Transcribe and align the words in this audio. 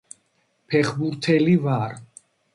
ფეხბურთელი 0.69 1.55
ვარ 1.67 1.95